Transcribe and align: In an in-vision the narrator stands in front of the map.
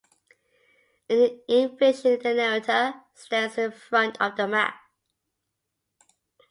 In 1.09 1.21
an 1.25 1.41
in-vision 1.47 2.17
the 2.23 2.33
narrator 2.33 2.95
stands 3.13 3.55
in 3.59 3.71
front 3.71 4.19
of 4.19 4.35
the 4.35 4.47
map. 4.47 4.73